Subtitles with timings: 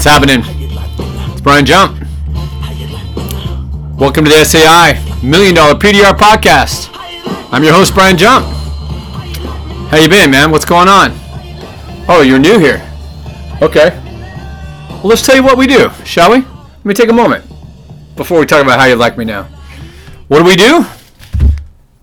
[0.00, 0.40] What's happening?
[1.30, 2.00] It's Brian Jump.
[4.00, 6.88] Welcome to the SAI Million Dollar PDR Podcast.
[7.52, 8.46] I'm your host, Brian Jump.
[9.90, 10.50] How you been, man?
[10.50, 11.10] What's going on?
[12.08, 12.80] Oh, you're new here.
[13.60, 13.90] Okay.
[14.88, 16.38] Well, let's tell you what we do, shall we?
[16.38, 17.44] Let me take a moment
[18.16, 19.42] before we talk about how you like me now.
[20.28, 20.86] What do we do?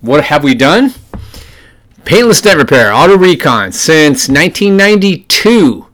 [0.01, 0.93] What have we done?
[2.05, 5.86] Paintless dent repair, auto recon since 1992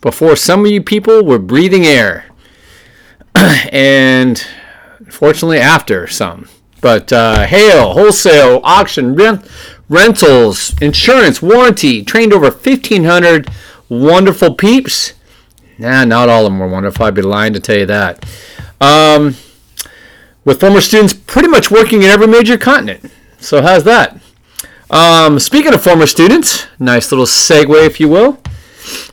[0.00, 2.26] before some of you people were breathing air.
[3.34, 4.44] and
[5.10, 6.48] fortunately, after some.
[6.80, 9.48] But uh, hail, wholesale, auction, rent,
[9.88, 13.48] rentals, insurance, warranty, trained over 1,500
[13.88, 15.14] wonderful peeps.
[15.78, 17.06] Nah, not all of them were wonderful.
[17.06, 18.24] I'd be lying to tell you that.
[18.80, 19.36] Um,
[20.44, 23.12] with former students pretty much working in every major continent.
[23.38, 24.20] So, how's that?
[24.90, 28.40] Um, speaking of former students, nice little segue, if you will.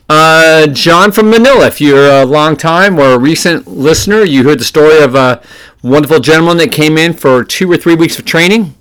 [0.08, 4.60] Uh, John from Manila, if you're a long time or a recent listener, you heard
[4.60, 5.42] the story of a
[5.82, 8.74] wonderful gentleman that came in for two or three weeks of training.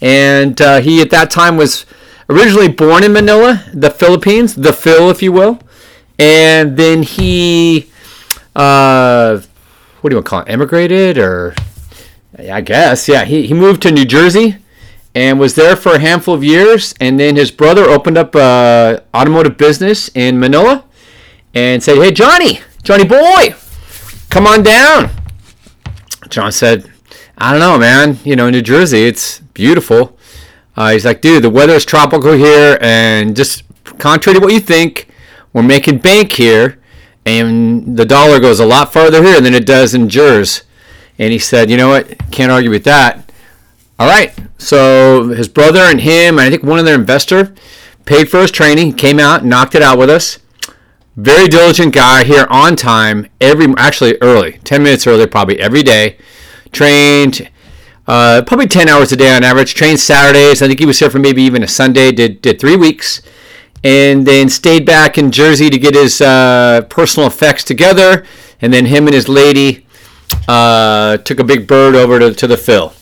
[0.00, 1.86] And uh, he, at that time, was
[2.28, 5.60] originally born in Manila, the Philippines, the Phil, if you will.
[6.18, 7.90] And then he,
[8.54, 9.40] uh,
[10.00, 11.54] what do you want to call it, emigrated or,
[12.38, 14.56] I guess, yeah, he, he moved to New Jersey
[15.14, 16.94] and was there for a handful of years.
[17.00, 20.84] And then his brother opened up a automotive business in Manila,
[21.54, 23.54] and said, "Hey, Johnny, Johnny boy,
[24.28, 25.10] come on down."
[26.28, 26.90] John said,
[27.38, 28.18] "I don't know, man.
[28.24, 30.16] You know, New Jersey, it's beautiful."
[30.76, 33.64] Uh, he's like, "Dude, the weather is tropical here, and just
[33.98, 35.08] contrary to what you think,
[35.52, 36.78] we're making bank here,
[37.26, 40.62] and the dollar goes a lot farther here than it does in Jersey."
[41.18, 42.30] And he said, "You know what?
[42.30, 43.30] Can't argue with that."
[43.98, 44.32] All right.
[44.60, 47.54] So his brother and him, and I think one of their investor,
[48.04, 48.92] paid for his training.
[48.92, 50.38] Came out, knocked it out with us.
[51.16, 53.26] Very diligent guy here on time.
[53.40, 56.18] Every actually early, ten minutes early, probably every day.
[56.72, 57.48] Trained.
[58.06, 59.74] Uh, probably 10 hours a day on average.
[59.74, 60.62] Trained Saturdays.
[60.62, 62.12] I think he was here for maybe even a Sunday.
[62.12, 63.22] Did did three weeks,
[63.82, 68.26] and then stayed back in Jersey to get his uh, personal effects together.
[68.60, 69.86] And then him and his lady
[70.46, 72.92] uh, took a big bird over to, to the Phil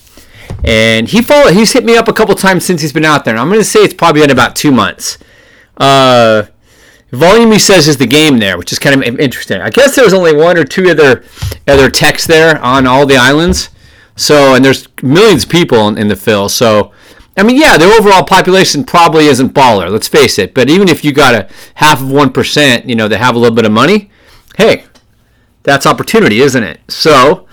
[0.64, 1.54] and he followed.
[1.54, 3.34] He's hit me up a couple times since he's been out there.
[3.34, 5.19] And I'm going to say it's probably been about two months.
[5.76, 6.44] Uh,
[7.12, 9.60] volume he says is the game there, which is kind of interesting.
[9.60, 11.25] I guess there's only one or two other
[11.66, 13.70] other techs there on all the islands.
[14.16, 16.48] So and there's millions of people in, in the Phil.
[16.48, 16.92] So
[17.36, 19.91] I mean, yeah, the overall population probably isn't baller.
[19.91, 20.54] Let's face it.
[20.54, 23.38] But even if you got a half of one percent, you know, that have a
[23.38, 24.10] little bit of money,
[24.56, 24.84] hey,
[25.62, 26.80] that's opportunity, isn't it?
[26.88, 27.47] So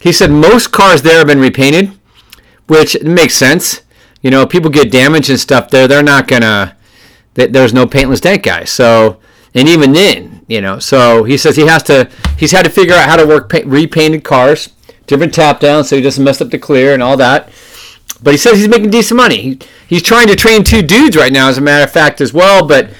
[0.00, 1.92] he said most cars there have been repainted
[2.70, 3.82] which makes sense.
[4.22, 5.88] You know, people get damaged and stuff there.
[5.88, 6.76] They're not gonna.
[7.34, 8.64] There's no paintless dent guy.
[8.64, 9.18] So,
[9.54, 12.08] and even then, you know, so he says he has to.
[12.38, 14.68] He's had to figure out how to work paint, repainted cars,
[15.08, 17.50] different tap downs, so he doesn't mess up the clear and all that.
[18.22, 19.40] But he says he's making decent money.
[19.40, 19.58] He,
[19.88, 22.64] he's trying to train two dudes right now, as a matter of fact, as well.
[22.68, 22.90] But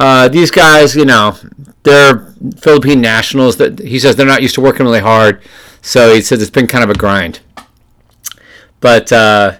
[0.00, 1.36] uh, these guys, you know,
[1.84, 3.58] they're Philippine nationals.
[3.58, 5.40] That he says they're not used to working really hard.
[5.82, 7.40] So he says it's been kind of a grind.
[8.80, 9.58] But uh,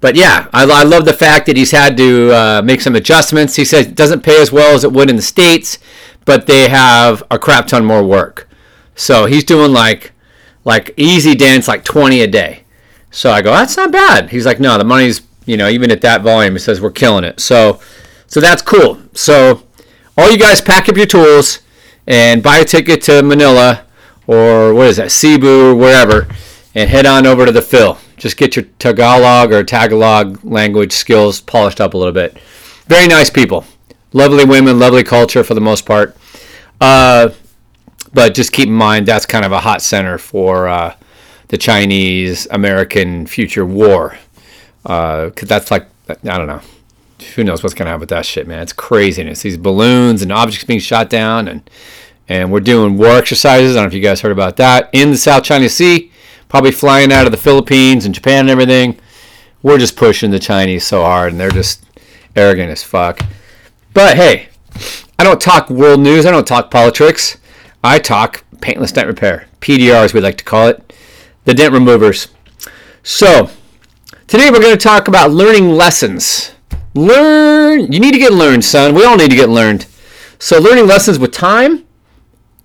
[0.00, 3.56] but yeah, I, I love the fact that he's had to uh, make some adjustments.
[3.56, 5.78] He says it doesn't pay as well as it would in the states,
[6.24, 8.48] but they have a crap ton more work.
[8.94, 10.12] So he's doing like
[10.64, 12.64] like easy dance like 20 a day.
[13.10, 14.30] So I go, that's not bad.
[14.30, 16.54] He's like, no, the money's you know even at that volume.
[16.54, 17.40] He says we're killing it.
[17.40, 17.80] So
[18.26, 19.00] so that's cool.
[19.14, 19.62] So
[20.18, 21.60] all you guys pack up your tools
[22.06, 23.84] and buy a ticket to Manila
[24.26, 26.26] or what is that, Cebu or wherever,
[26.74, 31.40] and head on over to the Phil just get your Tagalog or Tagalog language skills
[31.40, 32.38] polished up a little bit.
[32.86, 33.64] Very nice people,
[34.12, 36.16] lovely women, lovely culture for the most part.
[36.80, 37.30] Uh,
[38.12, 40.94] but just keep in mind that's kind of a hot center for uh,
[41.48, 44.16] the Chinese American future war.
[44.82, 46.60] Because uh, that's like, I don't know.
[47.34, 48.62] Who knows what's going to happen with that shit, man?
[48.62, 49.42] It's craziness.
[49.42, 51.68] These balloons and objects being shot down, and
[52.28, 53.74] and we're doing war exercises.
[53.74, 56.12] I don't know if you guys heard about that in the South China Sea
[56.56, 58.98] probably flying out of the Philippines and Japan and everything.
[59.62, 61.84] We're just pushing the Chinese so hard, and they're just
[62.34, 63.20] arrogant as fuck.
[63.92, 64.48] But hey,
[65.18, 66.24] I don't talk world news.
[66.24, 67.36] I don't talk politics.
[67.84, 70.94] I talk paintless dent repair, PDR as we like to call it,
[71.44, 72.28] the dent removers.
[73.02, 73.50] So
[74.26, 76.52] today we're going to talk about learning lessons.
[76.94, 77.92] Learn.
[77.92, 78.94] You need to get learned, son.
[78.94, 79.84] We all need to get learned.
[80.38, 81.84] So learning lessons with time,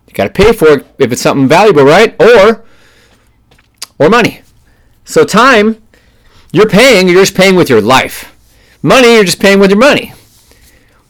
[0.08, 2.16] you got to pay for it if it's something valuable, right?
[2.22, 2.64] Or
[4.02, 4.42] or money.
[5.06, 5.80] So time,
[6.52, 8.36] you're paying, you're just paying with your life.
[8.82, 10.14] Money, you're just paying with your money.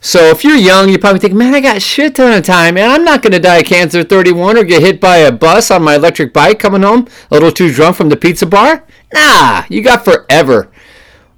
[0.02, 2.92] So if you're young, you probably think, man, I got shit ton of time, and
[2.92, 5.72] I'm not going to die of cancer at 31 or get hit by a bus
[5.72, 8.86] on my electric bike coming home a little too drunk from the pizza bar.
[9.14, 10.70] Nah, you got forever.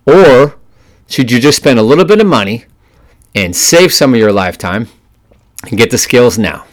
[0.07, 0.55] Or
[1.07, 2.65] should you just spend a little bit of money
[3.35, 4.87] and save some of your lifetime
[5.69, 6.65] and get the skills now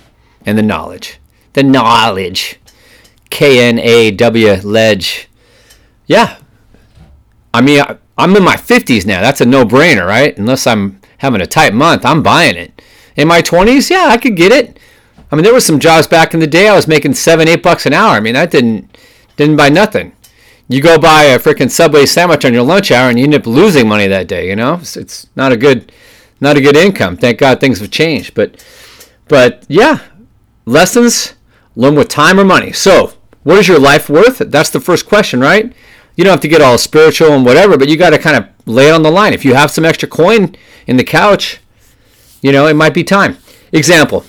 [0.47, 1.19] and the knowledge?
[1.53, 2.60] The knowledge.
[3.31, 5.29] K N A W ledge.
[6.07, 6.39] Yeah.
[7.53, 7.83] I mean,
[8.19, 9.21] I'm in my 50s now.
[9.21, 10.37] That's a no brainer, right?
[10.37, 12.83] Unless I'm having a tight month, I'm buying it.
[13.17, 14.79] In my 20s, yeah, I could get it.
[15.31, 17.63] I mean, there was some jobs back in the day I was making seven, eight
[17.63, 18.13] bucks an hour.
[18.13, 18.97] I mean, that didn't
[19.37, 20.13] didn't buy nothing.
[20.69, 23.47] You go buy a freaking Subway sandwich on your lunch hour, and you end up
[23.47, 24.49] losing money that day.
[24.49, 25.93] You know, it's, it's not a good
[26.41, 27.17] not a good income.
[27.17, 28.35] Thank God things have changed.
[28.35, 28.65] But
[29.29, 30.01] but yeah,
[30.67, 31.35] lessons
[31.77, 32.73] learn with time or money.
[32.73, 34.39] So, what is your life worth?
[34.39, 35.73] That's the first question, right?
[36.17, 38.49] You don't have to get all spiritual and whatever, but you got to kind of
[38.67, 39.33] lay it on the line.
[39.33, 40.55] If you have some extra coin
[40.87, 41.61] in the couch,
[42.43, 43.39] you know, it might be time.
[43.73, 44.25] Example.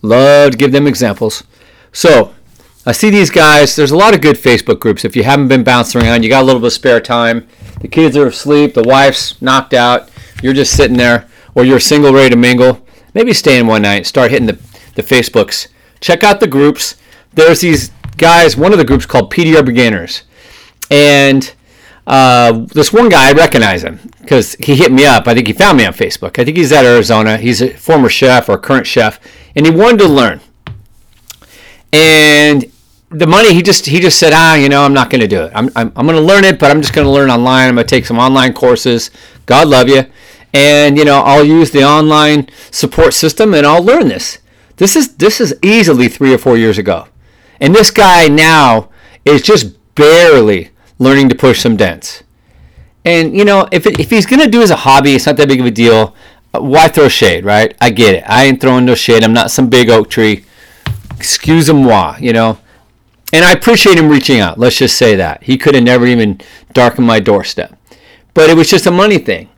[0.00, 1.44] Love to give them examples.
[1.92, 2.34] So,
[2.86, 3.76] I see these guys.
[3.76, 5.04] There's a lot of good Facebook groups.
[5.04, 7.46] If you haven't been bouncing around, you got a little bit of spare time.
[7.80, 10.10] The kids are asleep, the wife's knocked out,
[10.42, 12.84] you're just sitting there, or you're single, ready to mingle.
[13.14, 14.58] Maybe stay in one night, start hitting the,
[14.94, 15.68] the Facebooks.
[16.00, 16.96] Check out the groups.
[17.34, 20.22] There's these guys, one of the groups called PDR Beginners.
[20.90, 21.52] And
[22.06, 25.28] uh, this one guy, I recognize him because he hit me up.
[25.28, 26.38] I think he found me on Facebook.
[26.38, 27.36] I think he's at Arizona.
[27.36, 29.20] He's a former chef or current chef,
[29.54, 30.40] and he wanted to learn.
[31.92, 32.70] And
[33.10, 35.42] the money, he just he just said, ah, you know, I'm not going to do
[35.42, 35.52] it.
[35.54, 37.68] I'm, I'm, I'm going to learn it, but I'm just going to learn online.
[37.68, 39.10] I'm going to take some online courses.
[39.46, 40.04] God love you.
[40.52, 44.38] And, you know, I'll use the online support system and I'll learn this.
[44.76, 47.08] This is this is easily three or four years ago.
[47.60, 48.90] And this guy now
[49.24, 52.22] is just barely learning to push some dents.
[53.04, 55.60] And you know, if if he's gonna do as a hobby, it's not that big
[55.60, 56.14] of a deal.
[56.52, 57.76] Uh, why throw shade, right?
[57.80, 58.24] I get it.
[58.26, 59.24] I ain't throwing no shade.
[59.24, 60.44] I'm not some big oak tree.
[61.16, 62.58] Excuse moi, you know.
[63.32, 64.58] And I appreciate him reaching out.
[64.58, 66.40] Let's just say that he could have never even
[66.72, 67.76] darkened my doorstep,
[68.32, 69.50] but it was just a money thing.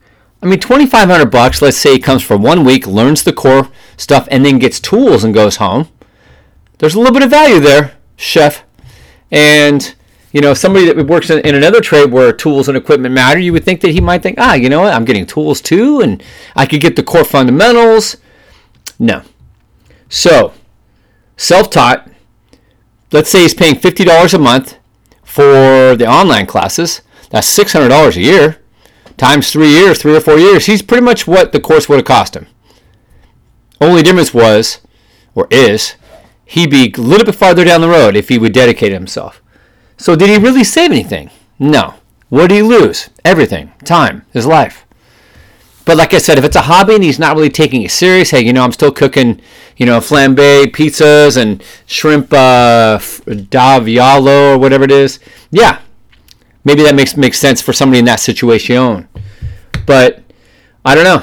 [0.42, 1.60] I mean, 2,500 bucks.
[1.60, 5.22] Let's say he comes for one week, learns the core stuff, and then gets tools
[5.22, 5.88] and goes home.
[6.80, 8.64] There's a little bit of value there, chef.
[9.30, 9.94] And
[10.32, 13.52] you know, somebody that works in, in, another trade where tools and equipment matter, you
[13.52, 16.22] would think that he might think, ah, you know what, I'm getting tools too, and
[16.54, 18.16] I could get the core fundamentals.
[18.98, 19.22] No.
[20.08, 20.54] So,
[21.36, 22.08] self taught,
[23.12, 24.78] let's say he's paying $50 a month
[25.22, 27.02] for the online classes.
[27.30, 28.60] That's $600 a year
[29.20, 30.64] times three years, three or four years.
[30.64, 32.46] He's pretty much what the course would have cost him.
[33.80, 34.80] Only difference was,
[35.34, 35.94] or is,
[36.50, 39.40] he'd be a little bit farther down the road if he would dedicate himself.
[39.96, 41.30] So did he really save anything?
[41.60, 41.94] No.
[42.28, 43.08] What did he lose?
[43.24, 43.72] Everything.
[43.84, 44.26] Time.
[44.32, 44.84] His life.
[45.84, 48.30] But like I said, if it's a hobby and he's not really taking it serious,
[48.30, 49.40] hey, you know, I'm still cooking,
[49.76, 52.98] you know, flambe pizzas and shrimp uh,
[53.48, 55.20] diavolo or whatever it is.
[55.52, 55.80] Yeah,
[56.64, 59.08] maybe that makes makes sense for somebody in that situation.
[59.86, 60.22] But
[60.84, 61.22] I don't know.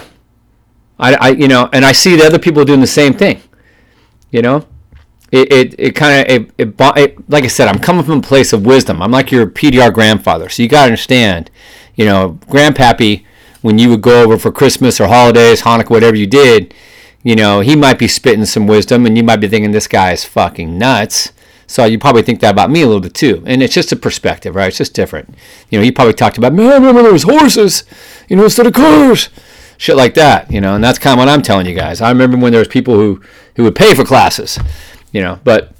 [0.97, 3.41] I, I you know, and I see the other people doing the same thing.
[4.31, 4.65] You know,
[5.31, 8.21] it it, it kind of it, it, it, like I said, I'm coming from a
[8.21, 9.01] place of wisdom.
[9.01, 11.51] I'm like your PDR grandfather, so you got to understand,
[11.95, 13.25] you know, grandpappy
[13.61, 16.73] when you would go over for Christmas or holidays, Hanukkah, whatever you did,
[17.23, 20.11] you know, he might be spitting some wisdom, and you might be thinking this guy
[20.11, 21.33] is fucking nuts.
[21.69, 23.97] So you probably think that about me a little bit too, and it's just a
[23.97, 24.69] perspective, right?
[24.69, 25.35] It's just different.
[25.69, 27.83] You know, he probably talked about, man, remember there was horses,
[28.29, 29.27] you know, instead of cars,
[29.77, 31.99] shit like that, you know, and that's kind of what I'm telling you guys.
[31.99, 33.21] I remember when there was people who
[33.57, 34.57] who would pay for classes
[35.11, 35.71] you know, but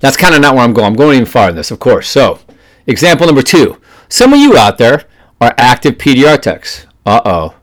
[0.00, 0.86] that's kind of not where I'm going.
[0.86, 2.08] I'm going even farther than this, of course.
[2.08, 2.40] So,
[2.86, 3.80] example number two.
[4.08, 5.04] Some of you out there
[5.40, 6.86] are active PDR techs.
[7.06, 7.54] Uh-oh.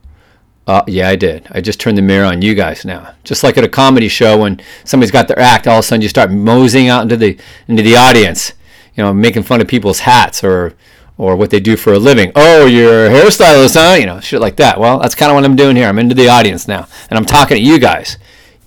[0.65, 1.47] Uh, yeah, I did.
[1.49, 3.15] I just turned the mirror on you guys now.
[3.23, 6.03] Just like at a comedy show when somebody's got their act, all of a sudden
[6.03, 8.53] you start moseying out into the into the audience,
[8.95, 10.75] you know, making fun of people's hats or
[11.17, 12.31] or what they do for a living.
[12.35, 13.95] Oh, you're a hairstylist, huh?
[13.95, 14.79] You know, shit like that.
[14.79, 15.87] Well, that's kind of what I'm doing here.
[15.87, 18.17] I'm into the audience now, and I'm talking to you guys.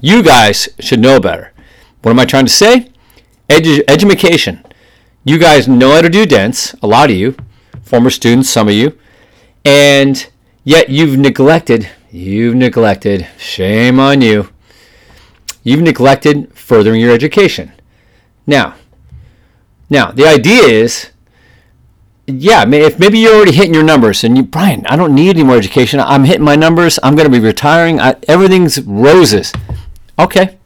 [0.01, 1.52] You guys should know better.
[2.03, 2.91] What am I trying to say?
[3.49, 4.73] Edu-.
[5.25, 7.37] You guys know how to do dents, a lot of you,
[7.83, 8.99] former students, some of you,
[9.65, 10.29] and
[10.65, 14.49] yet you've neglected, you've neglected, shame on you,
[15.63, 17.71] you've neglected furthering your education.
[18.47, 18.75] Now,
[19.89, 21.11] now the idea is,
[22.27, 25.45] yeah, if maybe you're already hitting your numbers and you, Brian, I don't need any
[25.45, 26.01] more education.
[26.01, 26.99] I'm hitting my numbers.
[27.03, 28.01] I'm going to be retiring.
[28.01, 29.53] I, everything's roses.
[30.19, 30.59] Okay,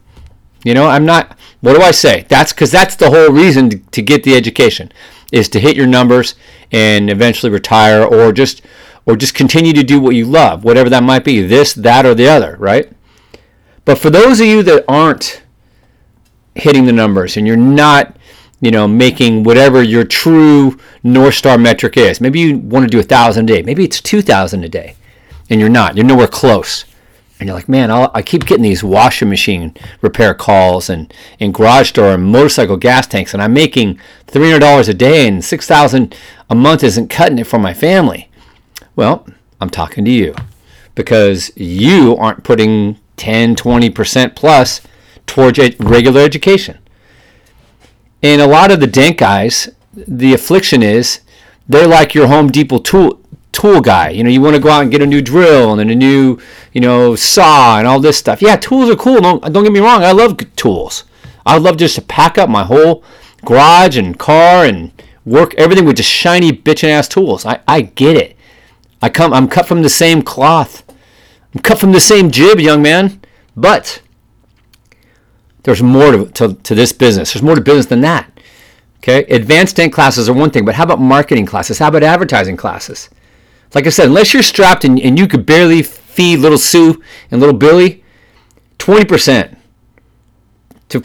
[0.66, 1.38] you know, I'm not.
[1.61, 2.26] What do I say?
[2.28, 4.90] That's because that's the whole reason to, to get the education
[5.30, 6.35] is to hit your numbers
[6.73, 8.62] and eventually retire, or just,
[9.06, 12.16] or just continue to do what you love, whatever that might be, this, that, or
[12.16, 12.90] the other, right?
[13.85, 15.42] But for those of you that aren't
[16.56, 18.16] hitting the numbers and you're not,
[18.61, 22.99] you know, making whatever your true North Star metric is, maybe you want to do
[22.99, 24.96] a thousand a day, maybe it's 2,000 a day,
[25.49, 26.85] and you're not, you're nowhere close.
[27.38, 31.52] And you're like, man, I'll, i keep getting these washing machine repair calls and, and
[31.52, 36.16] garage door and motorcycle gas tanks, and I'm making $300 a day and 6000
[36.49, 38.31] a month isn't cutting it for my family.
[38.95, 39.26] Well,
[39.61, 40.35] I'm talking to you
[40.95, 44.81] because you aren't putting 10, 20% plus
[45.26, 46.78] towards regular education.
[48.23, 51.21] And a lot of the dent guys, the affliction is
[51.69, 53.21] they're like your Home Depot tool
[53.56, 54.10] tool guy.
[54.10, 56.38] You know, you want to go out and get a new drill and a new,
[56.72, 58.42] you know, saw and all this stuff.
[58.42, 59.20] Yeah, tools are cool.
[59.20, 60.04] Don't don't get me wrong.
[60.04, 61.04] I love tools.
[61.46, 63.02] I love just to pack up my whole
[63.44, 64.92] garage and car and
[65.25, 67.46] work everything with just shiny bitchin' ass tools.
[67.46, 68.36] I, I get it.
[69.00, 70.84] I come I'm cut from the same cloth.
[71.54, 73.20] I'm cut from the same jib, young man.
[73.56, 74.02] But
[75.62, 77.32] there's more to, to, to this business.
[77.32, 78.30] There's more to business than that.
[78.98, 81.78] Okay, advanced dent classes are one thing, but how about marketing classes?
[81.78, 83.08] How about advertising classes?
[83.75, 87.40] Like I said, unless you're strapped and, and you could barely feed little Sue and
[87.40, 88.02] little Billy,
[88.78, 89.56] 20%
[90.88, 91.04] to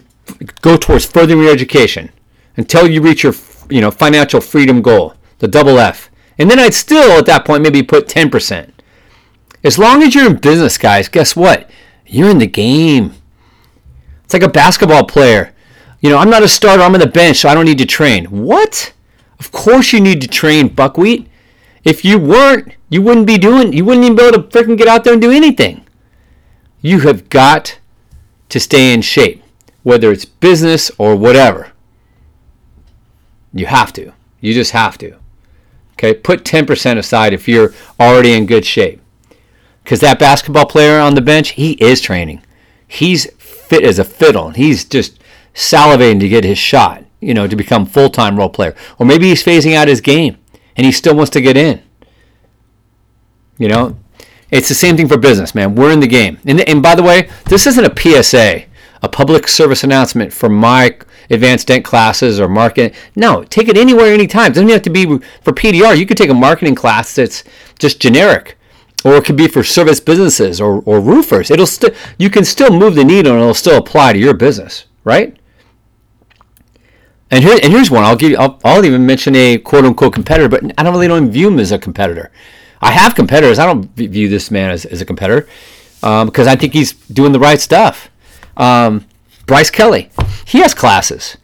[0.62, 2.12] go towards furthering your education
[2.56, 3.34] until you reach your
[3.70, 6.10] you know financial freedom goal, the double F.
[6.38, 8.72] And then I'd still at that point maybe put 10%.
[9.64, 11.70] As long as you're in business, guys, guess what?
[12.06, 13.14] You're in the game.
[14.24, 15.54] It's like a basketball player.
[16.00, 17.86] You know, I'm not a starter, I'm on the bench, so I don't need to
[17.86, 18.26] train.
[18.26, 18.94] What?
[19.40, 21.28] Of course you need to train, buckwheat.
[21.84, 24.88] If you weren't, you wouldn't be doing, you wouldn't even be able to freaking get
[24.88, 25.86] out there and do anything.
[26.82, 27.80] You have got
[28.50, 29.44] to stay in shape,
[29.84, 31.72] whether it's business or whatever.
[33.54, 34.14] You have to.
[34.40, 35.18] You just have to.
[35.94, 39.02] Okay, put 10% aside if you're already in good shape.
[39.84, 42.44] Because that basketball player on the bench, he is training.
[42.88, 44.52] He's fit as a fiddle.
[44.52, 45.20] He's just
[45.54, 48.76] salivating to get his shot, you know, to become full-time role player.
[49.00, 50.38] Or maybe he's phasing out his game
[50.76, 51.82] and he still wants to get in.
[53.58, 53.98] You know,
[54.50, 55.76] it's the same thing for business, man.
[55.76, 56.40] We're in the game.
[56.46, 58.64] And, and by the way, this isn't a PSA,
[59.02, 60.98] a public service announcement for my
[61.30, 62.94] advanced dent classes or marketing.
[63.16, 64.52] No, take it anywhere, anytime.
[64.52, 65.98] It doesn't have to be for PDR.
[65.98, 67.44] You could take a marketing class that's
[67.80, 68.58] just generic.
[69.04, 71.50] Or it could be for service businesses or, or roofers.
[71.50, 74.86] It'll still you can still move the needle and it'll still apply to your business,
[75.04, 75.36] right?
[77.32, 78.04] And here and here's one.
[78.04, 78.38] I'll give you.
[78.38, 81.60] I'll, I'll even mention a quote unquote competitor, but I don't really don't view him
[81.60, 82.30] as a competitor.
[82.82, 83.58] I have competitors.
[83.58, 85.48] I don't view this man as, as a competitor
[86.04, 88.10] um, because I think he's doing the right stuff.
[88.58, 89.06] Um,
[89.46, 90.10] Bryce Kelly,
[90.46, 91.38] he has classes.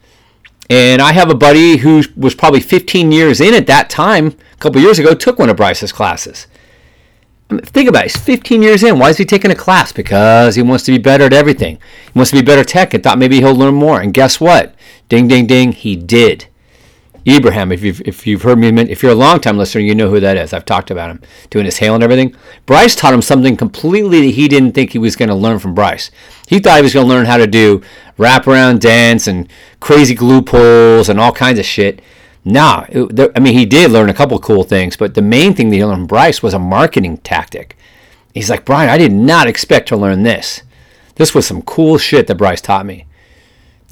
[0.70, 4.56] And I have a buddy who was probably 15 years in at that time, a
[4.56, 6.46] couple years ago, took one of Bryce's classes.
[7.48, 8.12] Think about it.
[8.12, 8.98] He's 15 years in.
[8.98, 9.90] Why is he taking a class?
[9.90, 11.78] Because he wants to be better at everything.
[12.12, 14.00] He wants to be better tech and thought maybe he'll learn more.
[14.00, 14.74] And guess what?
[15.08, 15.72] Ding, ding, ding.
[15.72, 16.48] He did.
[17.26, 20.08] Ibrahim, if you've, if you've heard me, if you're a long time listener, you know
[20.08, 20.52] who that is.
[20.52, 22.34] I've talked about him doing his hail and everything.
[22.64, 25.74] Bryce taught him something completely that he didn't think he was going to learn from
[25.74, 26.10] Bryce.
[26.46, 27.82] He thought he was going to learn how to do
[28.18, 29.48] wraparound dance and
[29.80, 32.00] crazy glue pulls and all kinds of shit.
[32.44, 35.70] Nah, it, I mean, he did learn a couple cool things, but the main thing
[35.70, 37.76] that he learned from Bryce was a marketing tactic.
[38.32, 40.62] He's like, Brian, I did not expect to learn this.
[41.16, 43.06] This was some cool shit that Bryce taught me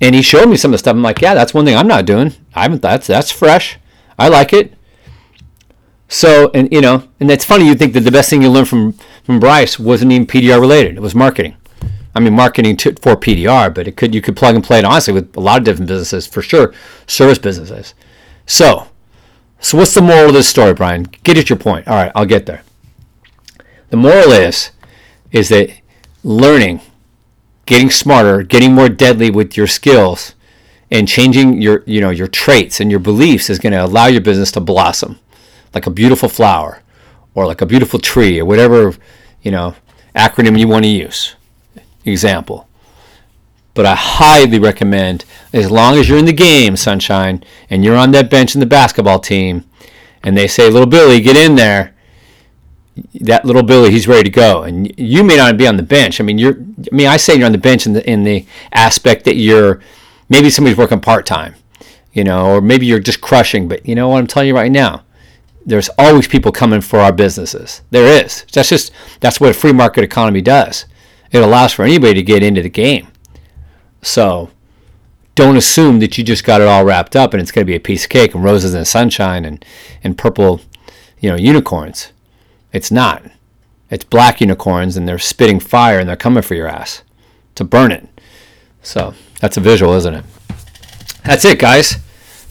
[0.01, 0.95] and he showed me some of the stuff.
[0.95, 2.35] I'm like, yeah, that's one thing I'm not doing.
[2.55, 2.83] I haven't.
[2.83, 3.79] That's that's fresh.
[4.19, 4.75] I like it.
[6.09, 7.67] So, and you know, and it's funny.
[7.67, 8.93] You think that the best thing you learned from
[9.25, 10.97] from Bryce wasn't even PDR related.
[10.97, 11.57] It was marketing.
[12.15, 14.85] I mean, marketing to, for PDR, but it could you could plug and play it
[14.85, 16.73] honestly with a lot of different businesses for sure,
[17.07, 17.95] service businesses.
[18.47, 18.89] So,
[19.61, 21.05] so what's the moral of this story, Brian?
[21.23, 21.87] Get at your point.
[21.89, 22.63] All right, I'll get there.
[23.91, 24.71] The moral is,
[25.33, 25.71] is that
[26.23, 26.81] learning
[27.67, 30.35] getting smarter, getting more deadly with your skills,
[30.91, 34.21] and changing your you know your traits and your beliefs is going to allow your
[34.21, 35.19] business to blossom
[35.75, 36.83] like a beautiful flower
[37.35, 38.95] or like a beautiful tree or whatever
[39.43, 39.75] you know
[40.15, 41.35] acronym you want to use
[42.05, 42.66] example
[43.77, 48.11] but i highly recommend as long as you're in the game sunshine and you're on
[48.11, 49.65] that bench in the basketball team
[50.25, 51.95] and they say little billy get in there
[53.15, 54.63] that little Billy, he's ready to go.
[54.63, 56.21] And you may not be on the bench.
[56.21, 56.55] I mean, you're.
[56.55, 59.81] I mean, I say you're on the bench in the in the aspect that you're
[60.29, 61.55] maybe somebody's working part time,
[62.13, 63.69] you know, or maybe you're just crushing.
[63.69, 65.05] But you know what I'm telling you right now,
[65.65, 67.83] there's always people coming for our businesses.
[67.91, 68.47] There is.
[68.53, 70.87] That's just that's what a free market economy does.
[71.33, 73.09] It allows for anybody to get into the game.
[74.07, 74.51] So
[75.35, 77.75] don't assume that you just got it all wrapped up and it's going to be
[77.75, 79.65] a piece of cake and roses and sunshine and,
[80.03, 80.61] and purple,
[81.19, 82.13] you know, unicorns
[82.73, 83.25] It's not.
[83.91, 87.03] It's black unicorns and they're spitting fire and they're coming for your ass
[87.57, 88.09] to burn it.
[88.81, 90.25] So that's a visual, isn't it?
[91.25, 91.97] That's it, guys.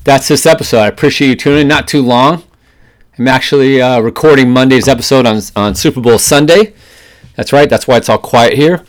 [0.04, 0.80] That's this episode.
[0.80, 1.68] I appreciate you tuning in.
[1.70, 2.44] Not too long.
[3.18, 6.74] I'm actually uh, recording Monday's episode on, on Super Bowl Sunday.
[7.36, 7.70] That's right.
[7.70, 8.86] That's why it's all quiet here.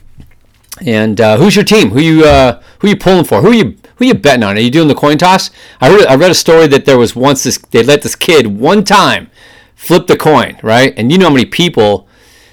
[0.84, 1.90] And uh, who's your team?
[1.90, 3.40] Who you uh, who you pulling for?
[3.40, 4.56] Who you who you betting on?
[4.56, 5.50] Are you doing the coin toss?
[5.80, 8.46] I read, I read a story that there was once this they let this kid
[8.46, 9.30] one time
[9.74, 10.92] flip the coin, right?
[10.96, 12.08] And you know how many people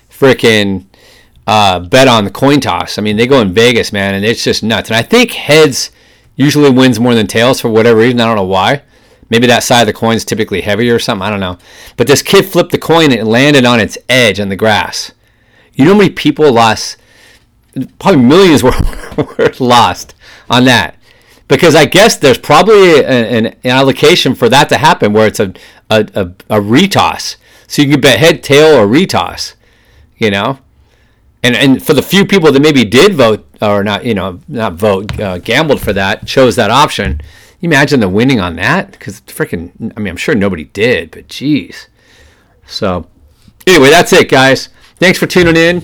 [0.10, 0.86] freaking
[1.48, 2.98] uh, bet on the coin toss.
[2.98, 4.90] I mean, they go in Vegas, man, and it's just nuts.
[4.90, 5.92] And I think heads
[6.36, 8.22] usually wins more than tails for whatever reason.
[8.22, 8.84] I don't know why.
[9.30, 11.26] Maybe that side of the coin is typically heavier or something.
[11.26, 11.58] I don't know.
[11.98, 15.12] But this kid flipped the coin and it landed on its edge on the grass.
[15.74, 16.98] You know how many people lost?
[18.00, 18.72] Probably millions were,
[19.18, 20.16] were lost
[20.50, 20.98] on that.
[21.48, 25.54] Because I guess there's probably an, an allocation for that to happen where it's a,
[25.90, 27.36] a, a, a retoss.
[27.68, 29.56] So you can bet head, tail, or retoss.
[30.18, 30.60] You know?
[31.44, 34.74] and and for the few people that maybe did vote or not, you know, not
[34.74, 37.22] vote, uh, gambled for that, chose that option.
[37.62, 38.92] Imagine the winning on that?
[38.92, 41.88] Because freaking, I mean, I'm sure nobody did, but geez.
[42.66, 43.08] So,
[43.68, 44.70] anyway, that's it, guys.
[44.98, 45.84] Thanks for tuning in.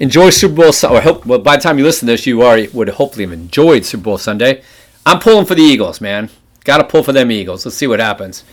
[0.00, 0.72] Enjoy Super Bowl.
[0.90, 3.32] Or hope well, by the time you listen to this, you are would hopefully have
[3.32, 4.62] enjoyed Super Bowl Sunday.
[5.06, 6.30] I'm pulling for the Eagles, man.
[6.64, 7.64] Got to pull for them Eagles.
[7.64, 8.44] Let's see what happens.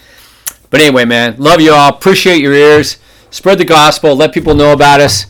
[0.69, 1.89] But anyway, man, love you all.
[1.89, 2.97] Appreciate your ears.
[3.31, 4.15] Spread the gospel.
[4.15, 5.25] Let people know about us.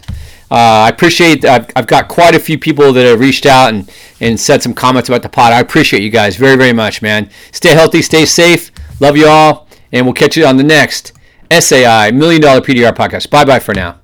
[0.49, 1.45] Uh, I appreciate.
[1.45, 4.73] I've, I've got quite a few people that have reached out and, and said some
[4.73, 5.53] comments about the pod.
[5.53, 7.29] I appreciate you guys very very much, man.
[7.51, 8.71] Stay healthy, stay safe.
[8.99, 11.11] Love you all, and we'll catch you on the next
[11.51, 13.29] SAI Million Dollar PDR podcast.
[13.29, 13.99] Bye bye for now.